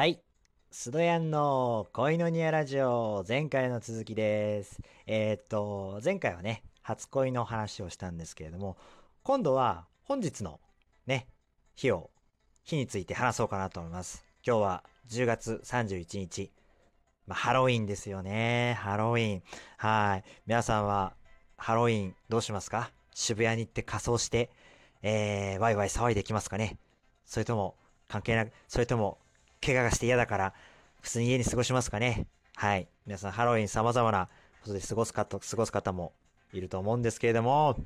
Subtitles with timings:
[0.00, 0.18] はい。
[0.70, 4.80] スドヤンの恋のニアラジオ、前回の続きです。
[5.06, 8.78] えーっと、前回はね、初恋の話をしたんですけれども、
[9.22, 10.58] 今度は本日の
[11.06, 11.26] ね、
[11.76, 12.08] 日を、
[12.64, 14.24] 日について話そうかなと思います。
[14.42, 16.50] 今日は10月31日。
[17.26, 18.78] まあ、ハロウィンですよね。
[18.80, 19.42] ハロウィン。
[19.76, 20.24] はい。
[20.46, 21.12] 皆さんは
[21.58, 22.90] ハロウィンどうしますか？
[23.14, 24.48] 渋谷に行って仮装して、
[25.02, 26.78] えー、ワイワイ騒いできますかね？
[27.26, 27.74] それとも、
[28.08, 29.18] 関係なく、それとも、
[29.64, 30.54] 怪我がして嫌だから、
[31.02, 32.88] 普通に家に過ごしますかねはい。
[33.06, 34.28] 皆さん、ハロウィン様々な
[34.62, 36.12] ことで過ごす方、過ごす方も
[36.52, 37.76] いると思うんですけれども、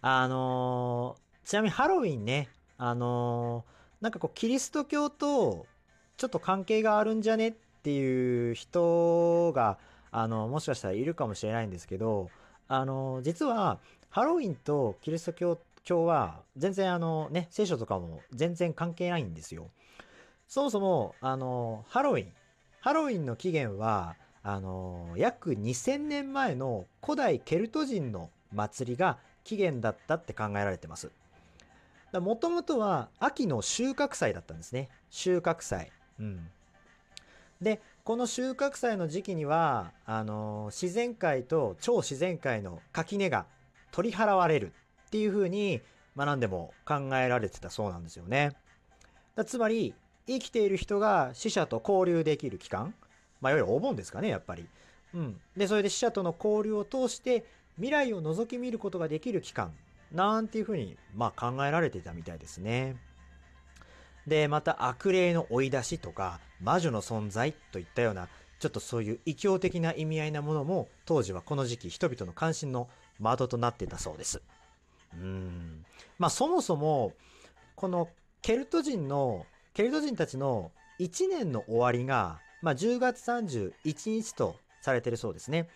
[0.00, 2.48] あのーちなみにハロウィンね、
[2.78, 5.66] あのーなんかこう、キリスト教と、
[6.16, 9.78] ちょっと関係があるんじゃねっていう人が、
[10.12, 12.30] あの、もしかしたらいるかもしれないんですけど、
[12.68, 19.68] あの実は、ハロウィンとキリスト教教は、全然あのね、聖書とかも全然関係ないんですよ。
[20.52, 22.32] そもそも、あの、ハロウィン。
[22.82, 31.10] ハロウィンの起源は、あの、約2000年前の古代ケルト人の祭りが起源だったって考えられてます。
[32.12, 34.90] もともとは秋の収穫祭だったんですね。
[35.08, 35.90] 収穫祭。
[36.20, 36.50] うん。
[37.62, 43.46] で、この収穫祭の時期には、あの、自然界と超自然界の垣根が
[43.90, 44.74] 取り払われる
[45.06, 45.80] っていう風に
[46.14, 48.52] 学んでも考えられてたそうなんですよね。
[49.34, 49.94] だつまり、
[50.26, 52.94] 生きている人が死者と交流できる期間、
[53.40, 54.66] まあ、いわゆるお盆ですかね、やっぱり。
[55.14, 55.40] うん。
[55.56, 57.44] で、それで死者との交流を通して、
[57.76, 59.72] 未来を覗き見ることができる期間、
[60.12, 62.96] なんていうふうに、まあ、考えられてたみたいですね。
[64.26, 68.28] で、また悪霊の追い出しとか、魔女の存在といったような、
[68.60, 72.88] ちょっとそういう異教的な意味合いなものも、当時はこの時期人々の関心の
[73.20, 74.40] 的となってたそうです。
[75.14, 75.84] うん。
[76.18, 77.14] まあ、そもそも、
[77.74, 78.08] この
[78.42, 83.72] ケルト人のケルト人たちの1年の終わりが、まあ、10月31
[84.10, 85.68] 日とされてるそうですね。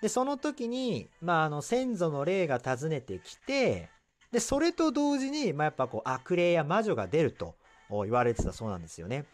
[0.00, 3.90] で、その時に、まあ、あの、先祖の霊が訪ねてきて、
[4.32, 7.54] で、それと同時に、まあ、やっぱこう、悪霊や魔女が出ると
[7.90, 9.26] 言われてたそうなんですよね。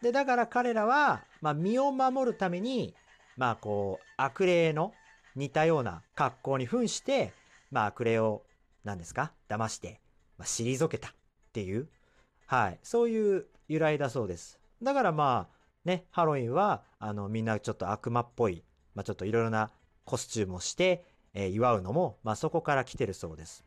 [0.00, 2.94] で、だから彼らは、まあ、身を守るために、
[3.36, 4.92] まあ、こう、悪霊の
[5.36, 7.32] 似たような格好に扮して、
[7.70, 8.42] まあ、悪霊を、
[8.84, 10.00] 何ですか騙して、
[10.38, 11.12] まあ、退けたっ
[11.52, 11.88] ていう、
[12.46, 12.78] はい。
[12.82, 14.58] そういう由来だそうです。
[14.82, 18.62] だからまあ、ね、ハロウィンは、あの、みんなちょっと悪魔っぽい、
[18.94, 19.70] まあちょっといろいろな
[20.04, 21.04] コスチュームをして、
[21.34, 23.64] えー祝うのも、まあそこから来てるそうです。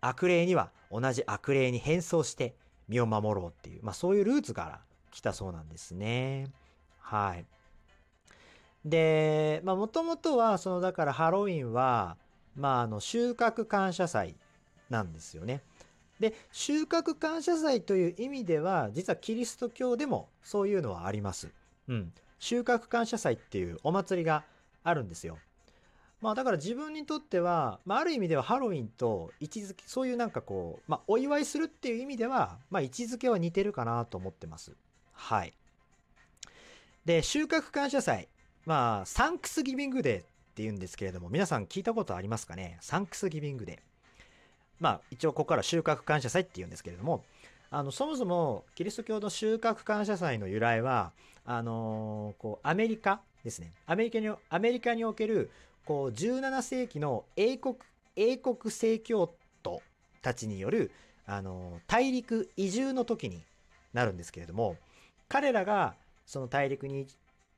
[0.00, 2.56] 悪霊には同じ悪霊に変装して
[2.88, 6.48] 身を守ろうっていう、まあそういうルーツから来たそうなんですね。
[6.98, 7.44] はい。
[8.84, 12.16] で、まあもともとは、そのだからハロウィンは、
[12.56, 14.36] まああの、収穫感謝祭
[14.90, 15.62] なんですよね。
[16.22, 21.50] で収穫感謝祭という意味では実はキリスト教でもそういうのはあります。
[21.88, 24.44] うん、収穫感謝祭っていうお祭りが
[24.84, 25.38] あるんですよ。
[26.20, 34.76] まあだから自分にとっては、まあ、ある意味ではハロウィンと位置づけそういうなんかこう、まあ、お祝いするっていう意味では、まあ、位置づけは似てるかなと思ってます。
[35.12, 35.52] はい。
[37.04, 38.28] で収穫感謝祭
[38.64, 42.78] まあサンクスギビングデーっていうんですけれども皆さん聞いたことありますかね？
[42.80, 43.91] サンクスギビングデー。
[44.82, 47.24] まあ一応ここから収穫感謝祭っていうんですけれども
[47.70, 51.12] あのそもそもキリスト教の収穫感謝祭の由来は
[51.46, 53.72] あのーこうアメリカですね。
[53.86, 55.50] アメリカにアメリカにおける
[55.86, 57.76] こう17世紀の英国
[58.16, 59.32] 英国正教
[59.62, 59.80] 徒
[60.20, 60.90] たちによる、
[61.26, 63.42] あのー大陸移住の時に
[63.92, 64.76] なるんですけれども
[65.28, 65.94] 彼らが
[66.26, 67.06] その大陸に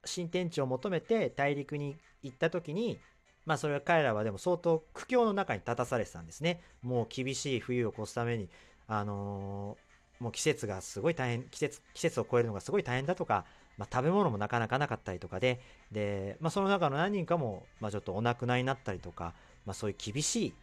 [0.04, 2.98] 新天地を求めて大陸に行った時に
[3.46, 6.60] まあそれは彼らはでも相当苦境の中に立たされてたんですね。
[6.82, 8.48] もう厳しい冬を越すために、
[8.88, 13.44] あのーもう季節がすごい大変、季節、季節を超えるのがすごい大変だとか、
[13.76, 15.60] まあ食べ物もなかなかなかったりとかで、
[15.92, 19.34] で、まあその中の何人かも、まあちょっとお亡くなりになったりとか、
[19.66, 20.54] まあそういう厳しい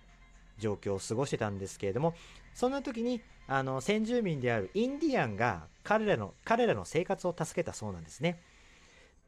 [0.57, 2.15] 状況を過ごしてたんですけれども、
[2.53, 8.39] そんな時に、あの、先住民であるインディアンが彼らの、彼らの生活を助けたそうなんですね。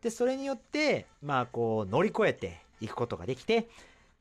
[0.02, 3.68] で、それによって、まあこう乗り越えていくことができて、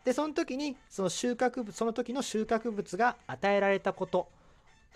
[0.04, 4.28] で、その時に、その収穫物、その時の収穫物が与えられたこと、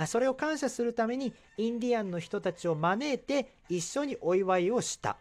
[0.06, 5.16] それを感謝するために、インディアンの人たちを招いて、一緒にお祝いをした。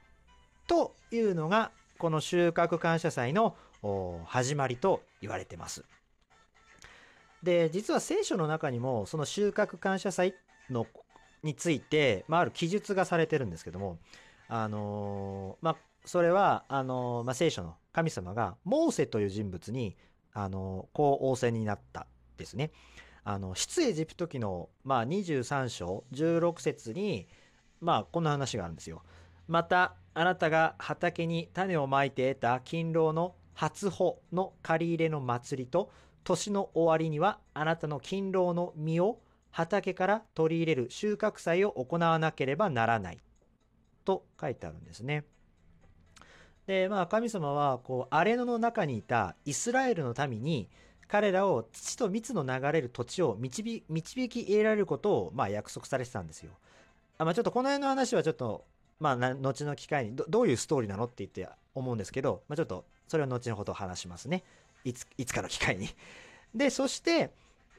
[0.68, 3.56] というのが、この収穫感謝祭の
[4.26, 5.86] 始まりと言われてます。
[7.44, 10.34] で、実は聖書の中にも、その収穫感謝祭
[10.70, 10.88] の
[11.44, 14.00] について、まあ、ある記述がされてるんですけども、
[14.48, 19.96] あのーまあ、それは、あのーまあ、聖書の神様が、モーセという人物に、
[20.34, 22.72] あのこう仰せになったですね。
[23.24, 27.26] あの、出エジプト記の、まあ、23章16節に、
[27.80, 29.02] まあ、こんな話があるんですよ。
[29.48, 35.90] また、あなたが畑に種をまいて得た勤労の初穂の借り入れの祭りと、
[36.26, 39.22] 年の終わりにはあなたの勤労の実を
[39.52, 43.20] 畑から取り入れる収穫祭を行わなければならない。
[44.04, 45.24] と書いてあるんですね。
[46.68, 50.70] で、まあ神様は、こう、荒れ野の中にいたイスラエルの民に、
[51.08, 56.52] 彼らを土と蜜の流れる土地を導導き入れられることを、まあ約束されてたんですよ。
[57.18, 58.66] あまあちょっとこの辺の話はちょっと、
[59.00, 64.44] まあ後の機会にど、どういうストーリーなのって言って思うんですけど、まあちょっと、それは後のことを話しますね。
[64.84, 65.90] いつ、いつかの機会に。
[66.56, 67.32] で、そして、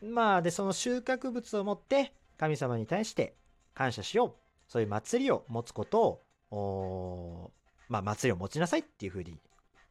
[0.02, 3.34] まあ、で、その収穫物を持って神様に対して
[3.74, 4.32] 感謝しよう。
[4.68, 7.50] そういう祭りを持つことを、
[7.88, 9.38] まあ、祭りを持ちなさいっていうふうに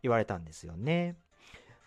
[0.03, 1.15] 言われたんですよね。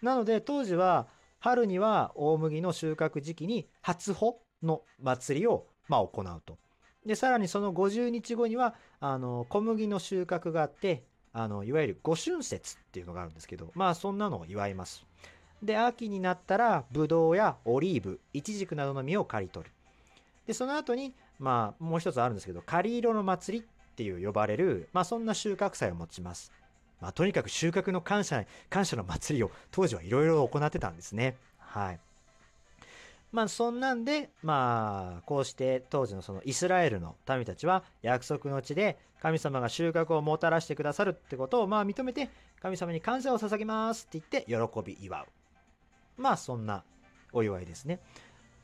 [0.02, 1.08] なので、当時は、
[1.40, 6.58] 春には大麦の収穫時期に初穂の祭りを、まあ、行うと。
[7.06, 15.04] で、さらにその50日後には、あの、小麦の収穫があって、あの、いわゆる五春節っていうのがあるんですけど、まあ、そんなのを祝います。
[15.62, 19.72] で、秋になったら、ブドウやオリーブ、イチジクなどの実を刈り取る。
[20.46, 26.52] で、その後に、まあ、もう一つあるんですけど、刈り色の祭りっていう呼ばれる、まあ、そんな収穫祭を持ちます。
[27.00, 31.36] まあ、とにかく収穫の感謝、感謝の祭りを当時はいろいろ行ってたんですね。
[31.58, 32.00] はい。
[33.32, 42.30] まあ、そんなんで、まあ、こうして当時のそのイスラエルの民たちは約束の地で神様が収穫をもたらしてくださるってことをまあ認めて
[42.62, 45.26] 神様に感謝を捧げますって言って喜び祝う。
[46.16, 46.84] まあそんな
[47.32, 48.00] お祝いですね。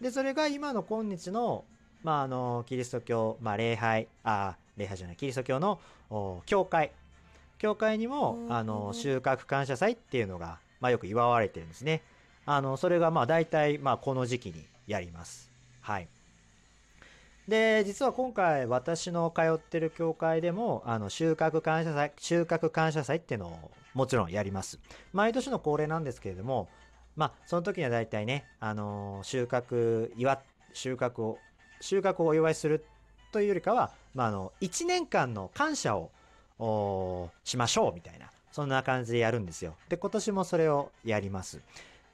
[0.01, 1.65] で、それが今の今日の、
[2.03, 5.81] まああの、キリスト教、まあ礼拝、あ、礼拝じゃない、キリスト教の
[6.47, 6.93] 教会。
[7.59, 12.03] 教会にも、あの、収穫感謝祭っていうのが、まあよく祝われてるんですね。
[12.47, 15.51] あの、それがまあ大体、まあこの時期にやります。
[15.81, 16.09] はい。
[17.49, 24.79] で、実は今回私の通ってる教会でも、あの、収穫感謝祭、収穫感謝祭っていうのをもちろんやります。
[25.13, 26.69] 毎年の恒例なんですけれども、
[27.17, 30.39] まあ、その時には大体ね、あのー、収穫、祝、
[30.73, 31.39] 収穫を、
[31.81, 32.85] 収穫をお祝いする
[33.35, 36.11] というよりかは、まあ、あの、1年間の感謝を、
[37.43, 39.75] しましょうみたいな、そんな感じでやるんですよ。
[39.89, 41.61] で、今年もそれをやります。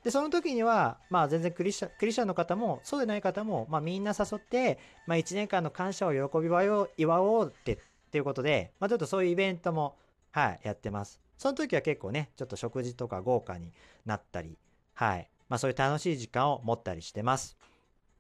[0.03, 7.79] で、その時には、まあ全然クリスチャン、クリスチャの方も、そうでない方も、まあみんな誘って、まあ1年間の感謝を喜びを祝おうって、っ
[8.11, 9.97] ていうことで、まあちょっとそういうイベントも、
[10.31, 11.21] はい、やってます。
[11.37, 13.75] その時は結構ね、ちょっと食事とか豪華に
[14.07, 14.57] なったり、
[14.95, 15.29] はい。
[15.51, 17.59] まあそういう楽しい時間を持ったりしてます。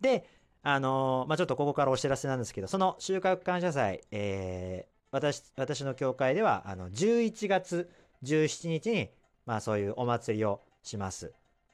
[0.02, 0.26] で、
[0.62, 7.90] あの、まあちょっとここからお知らせなんですけど、その収穫感謝祭、えー、私、私の教会では、あの、11月
[8.24, 9.10] 17日に、
[9.46, 11.32] まあそういうお祭りをします。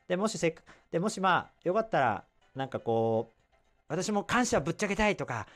[0.08, 0.54] で、もしせっ
[0.90, 2.24] で、もしまあ、よかったら、
[2.54, 3.52] なんかこう、
[3.88, 5.46] 私も感謝ぶっちゃけたいとか、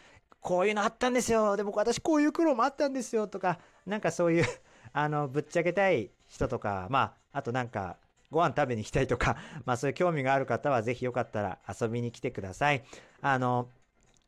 [0.41, 1.57] こういうのあったんですよ。
[1.57, 4.45] で、僕私こういう苦労もあったんですよとか、なんかそういう
[4.93, 7.97] あの、ぶっちゃけたい人とか、まあ、あとなんか、
[8.31, 9.37] ご飯食べに行きたいとか、
[9.67, 12.83] まあそういう興味がある方はぜひよかったら遊びに来てください。
[13.21, 13.69] あの、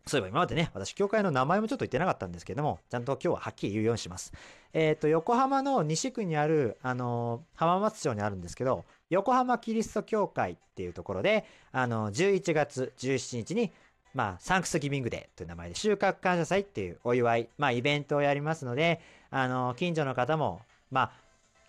[0.06, 4.32] そういえば今までね、私、教会の名前もちょっと言ってなかったんですけども、ちゃんと今日ははっきり言うようにします。
[4.72, 13.71] えっ、ー、と、横浜の西区にある、あの、浜松町にあるんですけど、横浜キリスト教会っていうところで、あの、11月17日に、
[14.12, 21.12] まあ、サンクスギビングデーという名前で収穫感謝祭っていうお祝い、まあ、イベントをやりますので、あの、近所の方も、ま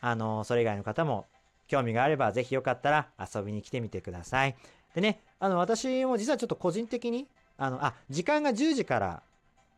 [0.01, 1.27] あ、あの、それ以外の方も
[1.73, 4.55] 興味があればぜひよかったら遊びに来てみてください。
[4.93, 7.27] でね、あの、私も実はちょっと個人的に、
[7.57, 9.23] あの、あ、時間が10時から、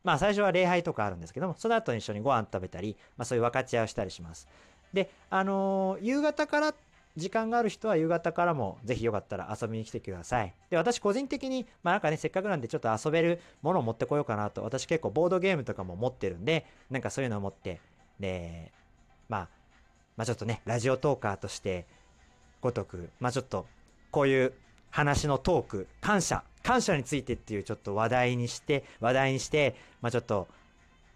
[0.03, 4.49] まあ最初は礼拝とかあるんですけども、その後一緒にご飯食べたり、まあそういう分かち合いをしたりします。
[4.91, 6.73] で、あのー、夕方から
[7.15, 10.53] 時間がある人は夕方からもぜひよかったら遊びに来てください。
[10.69, 17.79] で、私個人的に、まあなんかね、せっかくなんでちょっと遊べるものを持ってこようかなと、私結構ボードゲームとかも持ってるんで、なんかそういうのを持って、
[18.19, 18.73] で、
[19.29, 19.49] まあ、
[20.17, 21.85] まあちょっとね、ラジオトーカーとして
[22.61, 23.65] ごとく、まあちょっと、
[24.11, 24.53] こういう
[24.91, 30.47] 話のトーク、感謝、感謝についてっていうちょっと話題にして、話題にして、まあちょっと、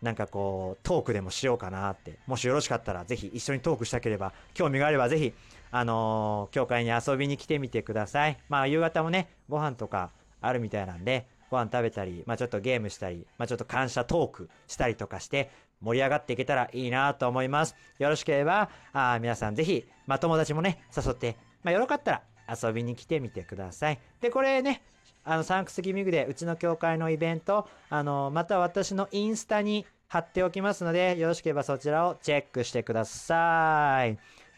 [0.01, 5.33] なんかこう、トークでもしようかなって、もしよろしかったら、ぜひ一緒にトークしたければ、興味があればぜひ、
[5.71, 8.37] あのー、教会に遊びに来てみてください。
[8.49, 17.75] まあ夕方もね、ご飯とかあるみたいなんで、ご飯食べたり、まあちょっとゲームしたり、まあちょっと感謝トークしたりとかして、盛り上がっていけたらいいなと思います。
[17.97, 22.21] よろしければ、あ皆さんぜひ、まあ、友達もね、誘って、まあ、よろかったら
[22.61, 23.99] 遊びに来てみてください。
[24.21, 24.81] で、これね、
[25.23, 34.17] あの、サンクスギミングで、うちの教会のイベント、あの、また私のインスタに貼っておきますので、よろしければそちらをチェックしてください。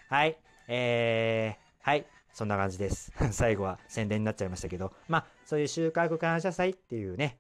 [0.10, 0.38] はい。
[0.68, 2.06] えー、はい。
[2.32, 3.12] そんな感じです。
[3.32, 7.38] 最後は宣伝になっちゃいましたけど、まあ、そういう収穫感謝祭っていうね、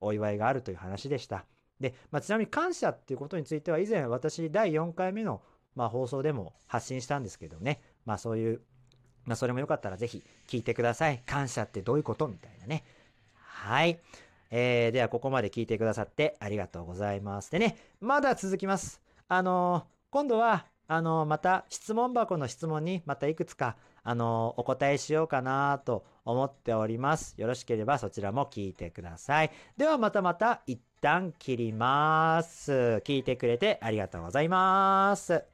[0.00, 1.44] お祝いがあるという話でした。
[1.80, 5.42] で、まあ、ちなみに感謝っていうことについては以前私第4回目の
[5.74, 8.60] まあ放送でも発信したんですけどね、まあそういう、
[9.24, 11.22] まあそれもよかったらぜひ聞いてください。
[11.26, 12.84] 感謝ってどういうことみたいなね。
[13.34, 13.98] はい。
[14.50, 17.50] えー、ではここまで聞いてくださってありがとうございます。
[17.50, 19.00] でね、まだ続きます。
[19.26, 27.34] あのー、今度は、あのー、また質問箱の質問にまたいくつか、あのお答えしようかなと思っております。
[27.38, 29.50] よろしければそちらも聞いてください。
[29.76, 33.02] ではまたまた一旦切ります。
[33.04, 35.53] 聞いてくれてありがとうございます。